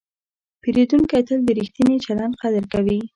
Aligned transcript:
پیرودونکی 0.61 1.21
تل 1.27 1.39
د 1.45 1.49
ریښتیني 1.59 1.97
چلند 2.05 2.33
قدر 2.41 2.63
کوي. 2.73 2.99